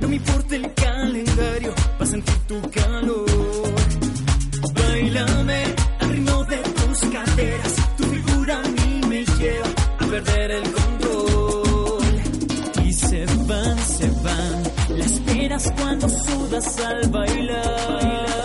No 0.00 0.08
me 0.08 0.16
importa 0.16 0.56
el 0.56 0.74
calendario, 0.74 1.74
para 1.98 2.10
sentir 2.10 2.38
tu 2.46 2.60
calor. 2.70 3.26
Bailame, 4.74 5.62
al 6.00 6.08
ritmo 6.10 6.44
de 6.44 6.56
tus 6.56 7.00
caderas. 7.10 7.74
Tu 7.96 8.04
figura 8.04 8.60
a 8.60 8.68
mí 8.68 9.00
me 9.08 9.24
lleva 9.24 9.68
a 9.98 10.06
perder 10.06 10.50
el 10.52 10.72
control. 10.72 12.20
Y 12.84 12.92
se 12.92 13.26
van, 13.46 13.78
se 13.78 14.10
van 14.22 14.98
las 14.98 15.12
penas 15.20 15.72
cuando 15.76 16.08
sudas 16.08 16.78
al 16.80 17.08
bailar. 17.10 18.37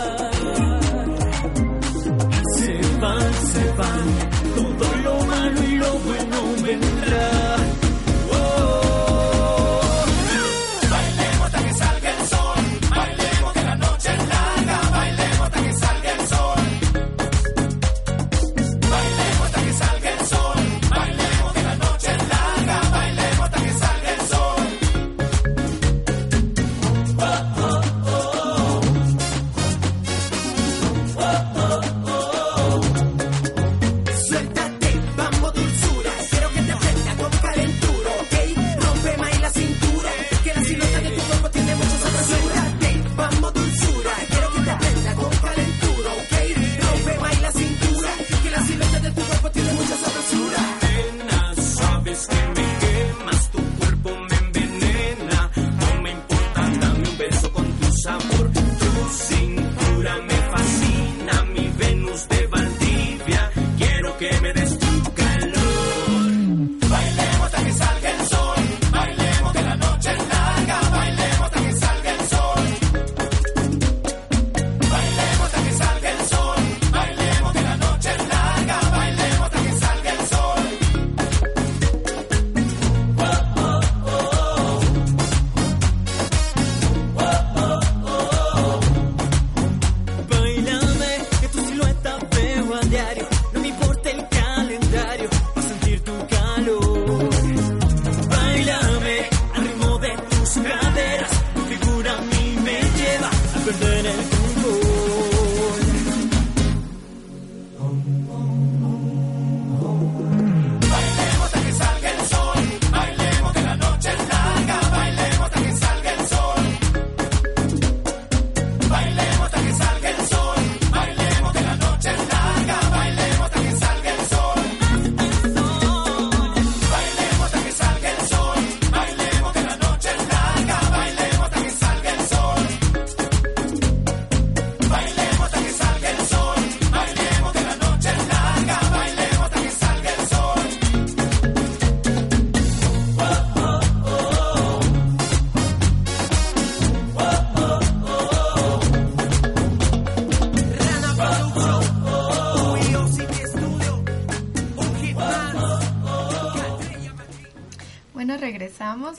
Oh. 108.06 108.43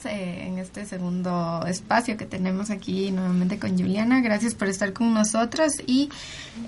Eh, 0.05 0.47
en 0.47 0.57
este 0.57 0.85
segundo 0.85 1.65
espacio 1.67 2.15
que 2.15 2.25
tenemos 2.25 2.69
aquí 2.69 3.11
nuevamente 3.11 3.59
con 3.59 3.77
Juliana. 3.77 4.21
Gracias 4.21 4.55
por 4.55 4.69
estar 4.69 4.93
con 4.93 5.13
nosotros 5.13 5.73
y 5.85 6.09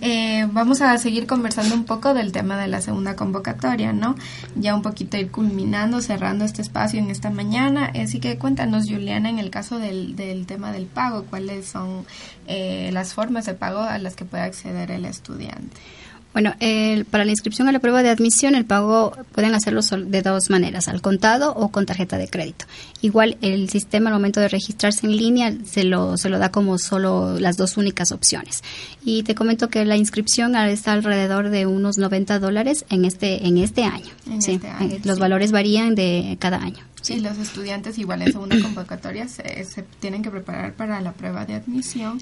eh, 0.02 0.46
vamos 0.52 0.82
a 0.82 0.98
seguir 0.98 1.26
conversando 1.26 1.74
un 1.74 1.86
poco 1.86 2.14
del 2.14 2.34
tema 2.34 2.58
de 2.58 2.68
la 2.68 2.82
segunda 2.82 3.16
convocatoria, 3.16 3.94
¿no? 3.94 4.16
Ya 4.56 4.76
un 4.76 4.82
poquito 4.82 5.16
ir 5.16 5.32
culminando, 5.32 6.02
cerrando 6.02 6.44
este 6.44 6.62
espacio 6.62 7.00
en 7.00 7.10
esta 7.10 7.30
mañana. 7.30 7.94
Así 7.96 8.20
que 8.20 8.38
cuéntanos, 8.38 8.90
Juliana, 8.90 9.30
en 9.30 9.40
el 9.40 9.52
caso 9.52 9.80
del, 9.80 10.18
del 10.18 10.46
tema 10.46 10.74
del 10.74 10.86
pago, 10.86 11.24
¿cuáles 11.24 11.66
son 11.66 12.06
eh, 12.46 12.90
las 12.92 13.14
formas 13.14 13.46
de 13.46 13.54
pago 13.54 13.80
a 13.80 13.98
las 14.00 14.18
que 14.18 14.26
puede 14.26 14.44
acceder 14.44 14.92
el 14.92 15.06
estudiante? 15.06 15.78
Bueno, 16.34 16.54
para 17.10 17.26
la 17.26 17.32
inscripción 17.32 17.68
a 17.68 17.72
la 17.72 17.80
prueba 17.80 18.04
de 18.04 18.10
admisión, 18.10 18.54
el 18.54 18.66
pago 18.66 19.12
pueden 19.32 19.56
hacerlo 19.56 19.82
de 19.82 20.22
dos 20.22 20.50
maneras, 20.50 20.88
al 20.88 21.02
contado 21.02 21.54
o 21.56 21.70
con 21.70 21.86
tarjeta 21.86 22.18
de 22.18 22.28
crédito. 22.28 22.66
Igual 23.02 23.38
el 23.42 23.70
sistema 23.70 24.10
al 24.10 24.16
momento 24.16 24.40
de 24.40 24.48
registrarse 24.48 25.08
en 25.08 25.18
línea 25.18 25.54
se 25.66 25.84
lo, 25.84 26.18
se 26.18 26.30
lo 26.30 26.38
da 26.38 26.52
como 26.52 26.78
solo 26.78 27.40
las 27.40 27.58
dos 27.58 27.78
únicas 27.78 28.12
opciones. 28.12 28.64
Y 29.04 29.24
te 29.24 29.36
comento 29.36 29.70
que 29.70 29.84
la 29.86 29.98
inscripción 29.98 30.56
está 30.56 30.94
alrededor 30.94 31.50
de 31.50 31.66
unos 31.66 31.98
90 31.98 32.40
dólares 32.40 32.86
en 32.90 33.06
este, 33.06 33.48
en 33.48 33.58
este 33.58 33.84
año. 33.84 34.12
Este 34.32 34.60
los 35.04 35.20
valores 35.20 35.52
varían 35.52 35.96
de 35.96 36.38
cada 36.40 36.58
año. 36.58 36.84
Sí, 37.02 37.20
los 37.20 37.38
estudiantes 37.38 37.98
igual 37.98 38.22
en 38.22 38.32
segunda 38.32 38.60
convocatoria 38.62 39.28
se, 39.28 39.64
se 39.64 39.84
tienen 39.84 40.24
que 40.24 40.30
preparar 40.30 40.74
para 40.74 41.00
la 41.00 41.14
prueba 41.14 41.46
de 41.46 41.56
admisión 41.56 42.22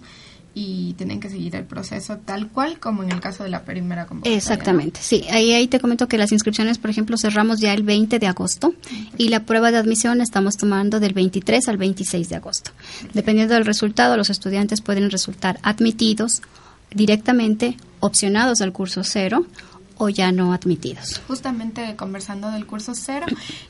y 0.57 0.93
tienen 0.93 1.19
que 1.19 1.29
seguir 1.29 1.53
el 1.57 1.65
proceso 1.65 2.17
tal 2.17 2.47
cual 2.47 2.79
como 2.79 3.03
en 3.03 3.12
el 3.12 3.19
caso 3.19 3.43
de 3.43 3.50
la 3.50 3.63
primera 3.63 4.05
convocatoria. 4.05 4.38
Exactamente, 4.38 5.01
sí. 5.03 5.25
Ahí, 5.29 5.51
ahí 5.53 5.67
te 5.67 5.81
comento 5.81 6.07
que 6.07 6.17
las 6.17 6.31
inscripciones, 6.31 6.77
por 6.77 6.89
ejemplo, 6.89 7.17
cerramos 7.17 7.59
ya 7.59 7.74
el 7.74 7.83
20 7.83 8.17
de 8.17 8.27
agosto 8.27 8.74
y 9.17 9.27
la 9.27 9.41
prueba 9.41 9.71
de 9.71 9.77
admisión 9.77 10.21
estamos 10.21 10.55
tomando 10.55 11.01
del 11.01 11.13
23 11.13 11.67
al 11.67 11.77
26 11.77 12.29
de 12.29 12.35
agosto. 12.38 12.71
Dependiendo 13.13 13.53
del 13.53 13.65
resultado, 13.65 14.15
los 14.15 14.29
estudiantes 14.29 14.79
pueden 14.79 15.12
resultar 15.12 15.59
admitidos 15.62 16.41
directamente, 16.89 17.75
opcionados 18.00 18.62
al 18.62 18.71
curso 18.71 19.03
cero 19.03 19.45
o 19.97 20.09
ya 20.09 20.31
no 20.31 20.53
admitidos. 20.53 21.21
Justamente 21.27 21.95
conversando 21.95 22.51
del 22.51 22.65
curso 22.65 22.93
cero, 22.95 23.25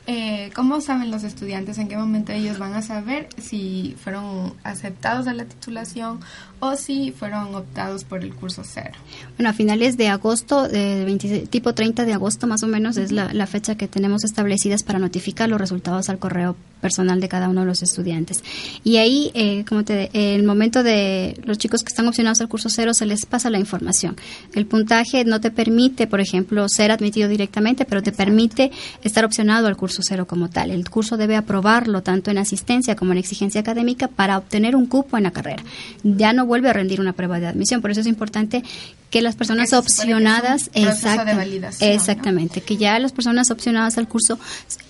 eh, 0.06 0.50
¿cómo 0.54 0.80
saben 0.80 1.10
los 1.10 1.24
estudiantes 1.24 1.78
en 1.78 1.88
qué 1.88 1.96
momento 1.96 2.32
ellos 2.32 2.58
van 2.58 2.74
a 2.74 2.82
saber 2.82 3.28
si 3.38 3.96
fueron 4.02 4.54
aceptados 4.64 5.26
a 5.26 5.34
la 5.34 5.44
titulación 5.44 6.20
o 6.60 6.76
si 6.76 7.12
fueron 7.12 7.54
optados 7.54 8.04
por 8.04 8.22
el 8.22 8.34
curso 8.34 8.62
cero? 8.64 8.94
Bueno, 9.36 9.50
a 9.50 9.52
finales 9.52 9.96
de 9.96 10.08
agosto, 10.08 10.66
eh, 10.70 11.04
20 11.04 11.46
tipo 11.46 11.74
30 11.74 12.04
de 12.04 12.12
agosto 12.12 12.46
más 12.46 12.62
o 12.62 12.66
menos, 12.66 12.96
es 12.96 13.12
la, 13.12 13.32
la, 13.32 13.46
fecha 13.46 13.76
que 13.76 13.88
tenemos 13.88 14.24
establecidas 14.24 14.82
para 14.82 14.98
notificar 14.98 15.48
los 15.48 15.60
resultados 15.60 16.08
al 16.08 16.18
correo 16.18 16.56
personal 16.80 17.20
de 17.20 17.28
cada 17.28 17.48
uno 17.48 17.62
de 17.62 17.66
los 17.66 17.82
estudiantes. 17.82 18.42
Y 18.84 18.98
ahí, 18.98 19.30
eh, 19.34 19.64
como 19.68 19.84
te, 19.84 20.10
el 20.34 20.44
momento 20.44 20.82
de 20.82 21.40
los 21.44 21.58
chicos 21.58 21.82
que 21.82 21.88
están 21.88 22.06
opcionados 22.06 22.40
al 22.40 22.48
curso 22.48 22.68
cero, 22.68 22.94
se 22.94 23.06
les 23.06 23.26
pasa 23.26 23.50
la 23.50 23.58
información. 23.58 24.16
El 24.54 24.66
puntaje 24.66 25.24
no 25.24 25.40
te 25.40 25.50
permite, 25.50 26.06
por 26.06 26.15
ejemplo, 26.20 26.68
ser 26.68 26.90
admitido 26.90 27.28
directamente, 27.28 27.84
pero 27.84 28.02
te 28.02 28.12
permite 28.12 28.70
estar 29.02 29.24
opcionado 29.24 29.66
al 29.66 29.76
curso 29.76 30.02
cero 30.02 30.26
como 30.26 30.48
tal. 30.48 30.70
El 30.70 30.88
curso 30.88 31.16
debe 31.16 31.36
aprobarlo 31.36 32.02
tanto 32.02 32.30
en 32.30 32.38
asistencia 32.38 32.96
como 32.96 33.12
en 33.12 33.18
exigencia 33.18 33.60
académica 33.60 34.08
para 34.08 34.38
obtener 34.38 34.76
un 34.76 34.86
cupo 34.86 35.16
en 35.16 35.24
la 35.24 35.30
carrera. 35.30 35.62
Ya 36.02 36.32
no 36.32 36.46
vuelve 36.46 36.68
a 36.70 36.72
rendir 36.72 37.00
una 37.00 37.12
prueba 37.12 37.40
de 37.40 37.46
admisión, 37.46 37.80
por 37.80 37.90
eso 37.90 38.00
es 38.00 38.06
importante 38.06 38.62
que 39.10 39.22
las 39.22 39.36
personas 39.36 39.72
opcionadas 39.72 40.70
exact 40.74 41.28
exactamente 41.80 42.60
¿no? 42.60 42.66
que 42.66 42.76
ya 42.76 42.98
las 42.98 43.12
personas 43.12 43.50
opcionadas 43.50 43.98
al 43.98 44.08
curso 44.08 44.38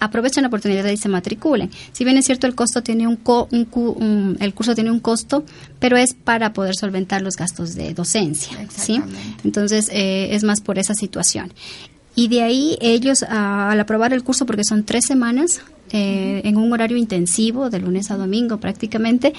aprovechen 0.01 0.43
la 0.43 0.49
oportunidad 0.49 0.87
y 0.87 0.97
se 0.97 1.09
matriculen. 1.09 1.71
Si 1.93 2.05
bien 2.05 2.17
es 2.17 2.25
cierto 2.25 2.47
el 2.47 2.55
costo 2.55 2.83
tiene 2.83 3.07
un, 3.07 3.17
co, 3.17 3.49
un, 3.51 3.69
un, 3.73 4.37
el 4.41 4.55
curso 4.55 4.75
tiene 4.75 4.91
un 4.91 5.01
costo 5.01 5.45
pero 5.79 5.97
es 5.97 6.15
para 6.15 6.53
poder 6.53 6.77
solventar 6.77 7.23
los 7.23 7.37
gastos 7.37 7.75
de 7.75 7.93
docencia 7.95 8.59
sí 8.75 9.01
entonces 9.45 9.89
eh, 9.93 10.35
es 10.35 10.45
más 10.45 10.61
por 10.61 10.79
esa 10.79 10.95
situación. 10.95 11.53
Y 12.15 12.29
de 12.29 12.43
ahí 12.43 12.79
ellos 12.81 13.23
a, 13.23 13.71
al 13.71 13.81
aprobar 13.81 14.13
el 14.13 14.25
curso 14.25 14.47
porque 14.47 14.65
son 14.65 14.85
tres 14.85 15.05
semanas 15.05 15.61
eh, 15.93 16.43
en 16.45 16.57
un 16.57 16.73
horario 16.73 16.97
intensivo 16.97 17.71
de 17.71 17.79
lunes 17.79 18.11
a 18.11 18.17
domingo 18.17 18.59
prácticamente 18.59 19.33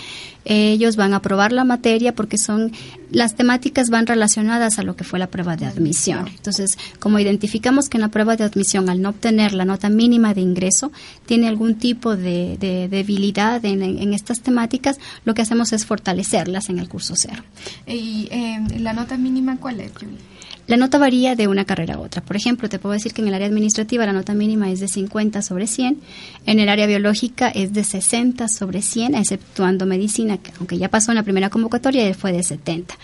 eh, 0.46 0.72
ellos 0.72 0.96
van 0.96 1.14
a 1.14 1.18
aprobar 1.18 1.52
la 1.52 1.64
materia 1.64 2.16
porque 2.16 2.38
son 2.38 2.72
las 3.12 3.36
temáticas 3.36 3.90
van 3.90 4.08
relacionadas 4.08 4.80
a 4.80 4.84
lo 4.84 4.96
que 4.96 5.04
fue 5.04 5.20
la 5.20 5.28
prueba 5.28 5.58
de 5.58 5.66
admisión 5.66 6.28
entonces 6.28 6.78
como 7.00 7.20
identificamos 7.20 7.90
que 7.90 7.98
en 7.98 8.02
la 8.02 8.10
prueba 8.10 8.36
de 8.36 8.46
admisión 8.46 8.90
al 8.90 9.02
no 9.02 9.10
obtener 9.10 9.54
la 9.54 9.66
nota 9.66 9.90
mínima 9.90 10.34
de 10.34 10.42
ingreso 10.42 10.92
tiene 11.26 11.48
algún 11.48 11.76
tipo 11.76 12.16
de, 12.16 12.58
de 12.60 12.88
debilidad 12.88 13.64
en, 13.66 13.82
en, 13.82 14.14
estas 14.14 14.42
temáticas 14.42 15.00
lo 15.26 15.34
que 15.34 15.42
hacemos 15.42 15.74
es 15.74 15.86
fortalecerlas 15.86 16.70
en 16.70 16.80
el 16.80 16.88
curso 16.88 17.16
cero 17.16 17.44
y 17.86 18.28
eh, 18.32 18.60
la 18.80 18.94
nota 18.94 19.18
mínima 19.18 19.58
cuál 19.58 19.82
es 19.82 19.92
Julie? 19.94 20.37
La 20.68 20.76
nota 20.76 20.98
varía 20.98 21.36
de 21.36 21.48
una 21.48 21.64
carrera 21.64 21.96
a 21.96 22.00
otra. 22.00 22.22
Por 22.22 22.36
ejemplo, 22.36 22.68
te 22.68 22.78
puedo 22.78 22.92
decir 22.92 23.14
que 23.14 23.22
en 23.22 23.30
el 23.30 23.34
área 23.34 23.48
administrativa 23.48 24.06
la 24.06 24.12
nota 24.12 24.34
mínima 24.34 24.70
es 24.70 24.82
de 24.82 24.90
50 24.90 25.42
sobre 25.42 25.66
100, 25.66 25.98
en 26.46 26.60
el 26.60 26.68
área 26.68 26.86
biológica 26.88 27.48
es 27.48 27.72
de 27.72 27.86
60 27.86 28.50
sobre 28.50 28.82
100, 28.82 29.16
exceptuando 29.16 29.86
medicina, 29.86 30.38
que 30.38 30.52
aunque 30.58 30.78
ya 30.78 30.90
pasó 30.90 31.12
en 31.12 31.16
la 31.16 31.24
primera 31.24 31.50
convocatoria, 31.50 32.14
fue 32.14 32.34
de 32.34 32.44
70. 32.44 32.98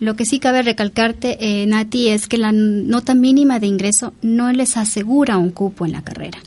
Lo 0.00 0.16
que 0.16 0.24
sí 0.24 0.38
cabe 0.38 0.62
recalcarte, 0.62 1.36
eh, 1.40 1.66
Nati, 1.66 2.08
es 2.08 2.26
que 2.26 2.38
la 2.38 2.50
nota 2.50 3.14
mínima 3.14 3.58
de 3.58 3.66
ingreso 3.66 4.14
no 4.22 4.50
les 4.50 4.78
asegura 4.78 5.36
un 5.36 5.50
cupo 5.50 5.84
en 5.84 5.92
la 5.92 6.02
carrera. 6.02 6.38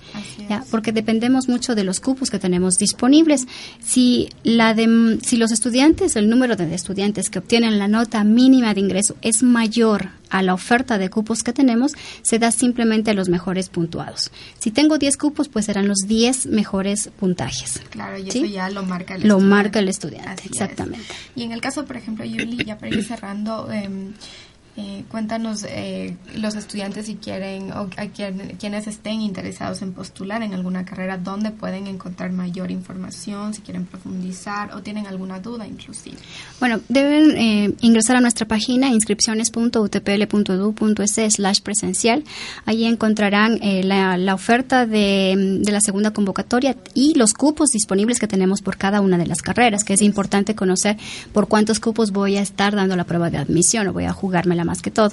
¿Ya? 0.50 0.64
Porque 0.72 0.92
dependemos 0.92 1.48
mucho 1.48 1.76
de 1.76 1.84
los 1.84 2.00
cupos 2.00 2.30
que 2.30 2.40
tenemos 2.40 2.78
disponibles. 2.78 3.48
Si, 3.84 4.30
la 4.44 4.74
de, 4.74 5.20
si 5.24 5.38
los 5.38 5.52
estudiantes, 5.52 6.16
el 6.16 6.30
número 6.30 6.56
de 6.56 6.74
estudiantes 6.74 7.30
que 7.30 7.40
obtienen 7.40 7.80
la 7.80 7.88
nota 7.88 8.24
mínima 8.24 8.74
de 8.74 8.82
ingreso 8.82 9.16
es 9.22 9.44
mayor 9.44 10.10
a 10.30 10.42
la 10.42 10.54
oferta 10.54 10.98
de 10.98 11.10
cupos 11.10 11.44
que 11.44 11.54
tenemos, 11.54 11.94
se 12.22 12.40
da 12.40 12.52
simplemente 12.52 13.12
a 13.12 13.14
los 13.14 13.30
mejores 13.30 13.70
puntuados. 13.70 14.32
Si 14.60 14.72
tengo 14.72 14.98
10 14.98 15.18
cupos, 15.18 15.48
pues 15.50 15.66
serán 15.66 15.88
los 15.88 16.00
10 16.08 16.48
mejores 16.48 17.10
puntajes. 17.20 17.82
Claro, 17.90 18.18
y 18.18 18.30
¿sí? 18.32 18.40
eso 18.40 18.48
ya 18.48 18.70
lo 18.70 18.84
marca 18.84 19.16
el 19.16 19.22
lo 19.22 19.36
estudiante. 19.36 19.50
marca 19.56 19.80
el 19.80 19.90
estudiante, 19.90 20.30
Así 20.30 20.48
exactamente. 20.48 21.06
Es. 21.10 21.32
Y 21.36 21.44
en 21.44 21.52
el 21.52 21.62
caso, 21.62 21.86
por 21.86 21.96
ejemplo, 21.98 22.26
Yuli, 22.26 22.66
ya 22.66 22.78
para 22.78 22.94
ir 22.94 23.04
cerrando, 23.04 23.72
eh, 23.72 23.90
eh, 24.78 25.06
cuéntanos 25.10 25.66
eh, 25.70 26.18
los 26.36 26.56
estudiantes 26.56 27.06
si 27.06 27.16
quieren 27.16 27.72
o 27.72 27.88
quienes 28.60 28.88
estén 28.88 29.22
interesados 29.22 29.82
en 29.82 29.94
postular 29.94 30.44
en 30.44 30.54
alguna 30.54 30.84
carrera, 30.84 31.18
dónde 31.18 31.52
pueden 31.52 31.88
encontrar 31.88 32.34
mayor 32.34 32.72
información, 32.72 33.54
si 33.54 33.62
quieren 33.62 33.86
profundizar 33.86 34.76
o 34.76 34.82
tienen 34.82 35.08
alguna 35.08 35.40
duda 35.40 35.66
inclusive. 35.66 36.18
Bueno, 36.60 36.82
deben 36.90 37.38
eh, 37.38 37.74
ingresar 37.80 38.18
a 38.18 38.20
nuestra 38.20 38.50
página 38.50 38.90
inscripciones.utpl.edu.es 38.90 41.36
slash 41.36 41.62
presencial. 41.62 42.26
Allí 42.66 42.84
encontrarán 42.84 43.62
la, 43.62 44.18
la, 44.18 44.34
oferta 44.34 44.86
de, 44.86 45.62
de, 45.62 45.72
la 45.72 45.80
segunda 45.80 46.12
convocatoria 46.12 46.76
y 46.94 47.14
los 47.14 47.34
cupos 47.34 47.70
disponibles 47.70 48.20
que 48.20 48.28
tenemos 48.28 48.62
por 48.62 48.76
cada 48.76 49.00
una 49.00 49.18
de 49.18 49.26
las 49.26 49.42
carreras, 49.42 49.86
que 49.86 49.94
es 49.94 50.02
importante 50.02 50.54
conocer 50.54 50.98
por 51.32 51.48
cuántos 51.48 51.80
cupos 51.80 52.12
voy 52.12 52.36
a 52.36 52.42
estar 52.42 52.76
dando 52.76 52.98
la 52.98 53.06
prueba 53.06 53.30
de 53.30 53.38
admisión 53.38 53.88
o 53.88 53.94
voy 53.94 54.04
a 54.04 54.12
jugármela 54.12 54.65
más 54.66 54.82
que 54.82 54.92
todo. 54.92 55.12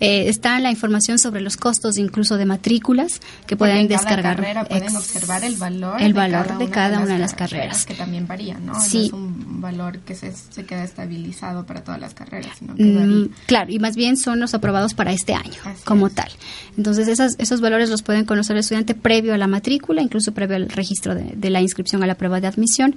Eh, 0.00 0.28
está 0.28 0.58
la 0.60 0.70
información 0.70 1.18
sobre 1.18 1.40
los 1.40 1.56
costos 1.56 1.96
incluso 1.96 2.36
de 2.36 2.44
matrículas 2.44 3.20
que 3.46 3.56
pueden 3.56 3.78
en 3.78 3.88
descargar. 3.88 4.36
Carrera 4.36 4.64
pueden 4.64 4.96
observar 4.96 5.44
el 5.44 5.56
valor, 5.56 6.00
el 6.02 6.12
valor 6.12 6.58
de 6.58 6.68
cada, 6.68 6.98
de 6.98 7.04
una 7.04 7.14
de 7.14 7.18
las 7.18 7.34
carreras. 7.34 7.86
Que 7.86 7.94
también 7.94 8.26
varía, 8.26 8.58
¿no? 8.58 8.78
Sí. 8.80 8.98
No 8.98 9.04
es 9.04 9.12
un 9.12 9.60
valor 9.60 9.98
que 10.00 10.14
se, 10.14 10.32
se, 10.32 10.64
queda 10.64 10.84
estabilizado 10.84 11.64
para 11.64 11.82
todas 11.82 12.00
las 12.00 12.14
carreras, 12.14 12.52
sino 12.58 12.74
que 12.74 12.84
mm, 12.84 13.30
Claro, 13.46 13.72
y 13.72 13.78
más 13.78 13.96
bien 13.96 14.16
son 14.16 14.40
los 14.40 14.54
aprobados 14.54 14.94
para 14.94 15.12
este 15.12 15.34
año, 15.34 15.60
Así 15.64 15.84
como 15.84 16.08
es. 16.08 16.14
tal. 16.14 16.30
Entonces, 16.76 17.08
esas, 17.08 17.36
esos 17.38 17.60
valores 17.60 17.90
los 17.90 18.02
pueden 18.02 18.24
conocer 18.24 18.56
el 18.56 18.60
estudiante 18.60 18.94
previo 18.94 19.34
a 19.34 19.38
la 19.38 19.46
matrícula, 19.46 20.02
incluso 20.02 20.32
previo 20.32 20.56
al 20.56 20.68
registro 20.68 21.14
de, 21.14 21.32
de 21.34 21.50
la 21.50 21.60
inscripción 21.60 22.02
a 22.02 22.06
la 22.06 22.14
prueba 22.16 22.40
de 22.40 22.46
admisión. 22.46 22.94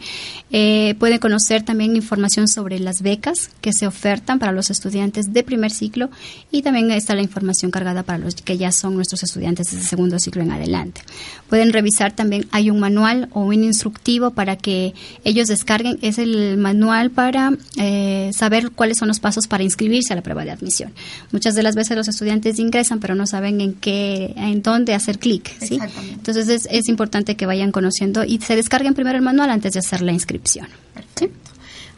Eh, 0.52 0.96
pueden 1.00 1.20
conocer 1.20 1.64
también 1.64 1.96
información 1.96 2.48
sobre 2.48 2.80
las 2.80 3.02
becas 3.02 3.50
que 3.62 3.74
se 3.74 3.88
ofertan 3.88 4.40
para 4.40 4.52
los 4.52 4.70
estudiantes 4.70 5.34
de 5.34 5.44
primer 5.44 5.72
ciclo 5.72 5.91
y 6.52 6.62
también 6.62 6.92
está 6.92 7.16
la 7.16 7.22
información 7.22 7.72
cargada 7.72 8.04
para 8.04 8.18
los 8.18 8.36
que 8.36 8.58
ya 8.58 8.72
son 8.72 8.96
nuestros 8.96 9.24
estudiantes 9.24 9.72
desde 9.72 9.88
segundo 9.88 10.20
ciclo 10.20 10.42
en 10.42 10.52
adelante. 10.52 11.02
Pueden 11.50 11.74
revisar 11.74 12.14
también, 12.14 12.48
hay 12.52 12.70
un 12.70 12.80
manual 12.80 13.30
o 13.32 13.42
un 13.42 13.64
instructivo 13.64 14.32
para 14.32 14.56
que 14.56 14.94
ellos 15.24 15.48
descarguen, 15.48 16.00
es 16.02 16.18
el 16.18 16.58
manual 16.58 17.12
para 17.12 17.52
eh, 17.78 18.32
saber 18.34 18.72
cuáles 18.72 18.98
son 18.98 19.08
los 19.08 19.20
pasos 19.20 19.48
para 19.48 19.64
inscribirse 19.64 20.14
a 20.14 20.16
la 20.16 20.24
prueba 20.24 20.46
de 20.46 20.52
admisión. 20.52 20.94
Muchas 21.32 21.56
de 21.56 21.64
las 21.64 21.76
veces 21.76 21.98
los 21.98 22.08
estudiantes 22.08 22.60
ingresan, 22.60 23.00
pero 23.00 23.16
no 23.16 23.28
saben 23.28 23.62
en 23.62 23.74
qué, 23.74 24.34
en 24.38 24.62
dónde 24.62 24.94
hacer 24.94 25.20
clic, 25.20 25.52
¿sí? 25.60 25.80
Entonces 26.12 26.48
es, 26.50 26.68
es, 26.72 26.88
importante 26.90 27.36
que 27.36 27.46
vayan 27.46 27.72
conociendo 27.72 28.24
y 28.24 28.40
se 28.40 28.56
descarguen 28.56 28.94
primero 28.94 29.18
el 29.18 29.24
manual 29.24 29.50
antes 29.50 29.74
de 29.74 29.80
hacer 29.80 30.02
la 30.02 30.12
inscripción. 30.12 30.68
¿sí? 31.16 31.30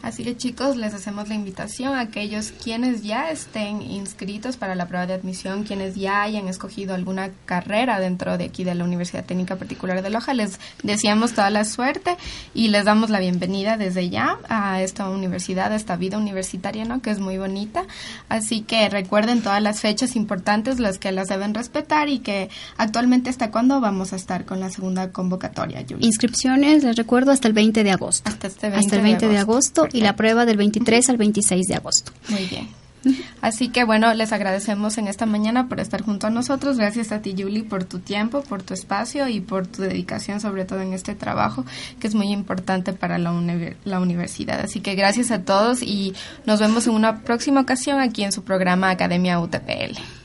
Así 0.04 0.22
que 0.22 0.36
chicos, 0.36 0.76
les 0.76 0.92
hacemos 0.92 1.30
la 1.30 1.34
invitación 1.34 1.94
a 1.94 2.00
aquellos 2.00 2.52
quienes 2.62 3.02
ya 3.02 3.30
estén 3.30 3.80
inscritos 3.80 4.58
para 4.58 4.74
la 4.74 4.86
prueba 4.86 5.06
de 5.06 5.14
admisión, 5.14 5.64
quienes 5.64 5.94
ya 5.94 6.20
hayan 6.20 6.46
escogido 6.46 6.94
alguna 6.94 7.30
carrera 7.46 7.98
dentro 7.98 8.36
de 8.36 8.44
aquí 8.44 8.64
de 8.64 8.74
la 8.74 8.84
Universidad 8.84 9.24
Técnica 9.24 9.56
Particular 9.56 10.02
de 10.02 10.10
Loja, 10.10 10.34
les 10.34 10.60
deseamos 10.82 11.32
toda 11.32 11.48
la 11.48 11.64
suerte 11.64 12.18
y 12.52 12.68
les 12.68 12.84
damos 12.84 13.08
la 13.08 13.18
bienvenida 13.18 13.78
desde 13.78 14.10
ya 14.10 14.38
a 14.46 14.82
esta 14.82 15.08
universidad, 15.08 15.72
a 15.72 15.76
esta 15.76 15.96
vida 15.96 16.18
universitaria, 16.18 16.84
¿no? 16.84 17.00
Que 17.00 17.10
es 17.10 17.18
muy 17.18 17.38
bonita. 17.38 17.84
Así 18.28 18.60
que 18.60 18.90
recuerden 18.90 19.40
todas 19.40 19.62
las 19.62 19.80
fechas 19.80 20.16
importantes, 20.16 20.80
las 20.80 20.98
que 20.98 21.12
las 21.12 21.28
deben 21.28 21.54
respetar 21.54 22.10
y 22.10 22.18
que 22.18 22.50
actualmente 22.76 23.30
hasta 23.30 23.50
cuándo 23.50 23.80
vamos 23.80 24.12
a 24.12 24.16
estar 24.16 24.44
con 24.44 24.60
la 24.60 24.68
segunda 24.68 25.12
convocatoria, 25.12 25.80
Yuri. 25.80 26.04
Inscripciones, 26.04 26.84
les 26.84 26.96
recuerdo, 26.96 27.30
hasta 27.30 27.48
el 27.48 27.54
20 27.54 27.82
de 27.82 27.90
agosto. 27.90 28.28
Hasta 28.28 28.48
este 28.48 28.68
20, 28.68 28.84
hasta 28.84 28.96
el 28.96 29.02
20 29.02 29.28
de 29.28 29.38
agosto. 29.38 29.82
De 29.82 29.88
agosto 29.88 29.93
y 29.94 30.00
la 30.00 30.16
prueba 30.16 30.44
del 30.44 30.58
23 30.58 31.08
al 31.08 31.16
26 31.16 31.66
de 31.66 31.74
agosto. 31.74 32.12
Muy 32.28 32.44
bien. 32.46 32.68
Así 33.40 33.68
que 33.68 33.84
bueno, 33.84 34.12
les 34.14 34.32
agradecemos 34.32 34.98
en 34.98 35.08
esta 35.08 35.26
mañana 35.26 35.68
por 35.68 35.78
estar 35.80 36.02
junto 36.02 36.26
a 36.26 36.30
nosotros. 36.30 36.78
Gracias 36.78 37.12
a 37.12 37.20
ti, 37.20 37.34
Julie, 37.36 37.62
por 37.62 37.84
tu 37.84 37.98
tiempo, 37.98 38.42
por 38.42 38.62
tu 38.62 38.74
espacio 38.74 39.28
y 39.28 39.40
por 39.40 39.66
tu 39.66 39.82
dedicación, 39.82 40.40
sobre 40.40 40.64
todo 40.64 40.80
en 40.80 40.92
este 40.92 41.14
trabajo, 41.14 41.64
que 42.00 42.06
es 42.06 42.14
muy 42.14 42.32
importante 42.32 42.92
para 42.92 43.18
la, 43.18 43.32
la 43.84 44.00
universidad. 44.00 44.60
Así 44.60 44.80
que 44.80 44.94
gracias 44.94 45.30
a 45.30 45.42
todos 45.42 45.82
y 45.82 46.14
nos 46.46 46.60
vemos 46.60 46.86
en 46.86 46.94
una 46.94 47.20
próxima 47.20 47.60
ocasión 47.60 48.00
aquí 48.00 48.24
en 48.24 48.32
su 48.32 48.42
programa 48.42 48.90
Academia 48.90 49.38
UTPL. 49.38 50.23